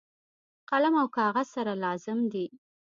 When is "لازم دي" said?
1.83-2.45